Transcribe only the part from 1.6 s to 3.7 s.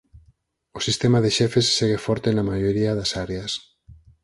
segue forte na maioría dás áreas.